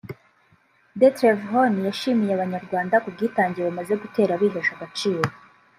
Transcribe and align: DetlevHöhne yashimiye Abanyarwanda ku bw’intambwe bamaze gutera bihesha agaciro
DetlevHöhne 0.99 1.79
yashimiye 1.87 2.31
Abanyarwanda 2.35 2.95
ku 3.03 3.07
bw’intambwe 3.13 3.59
bamaze 3.67 3.93
gutera 4.01 4.39
bihesha 4.41 4.71
agaciro 4.77 5.29